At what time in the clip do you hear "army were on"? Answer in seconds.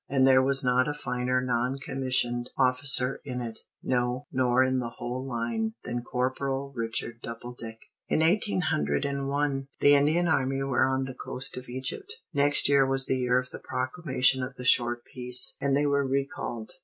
10.27-11.03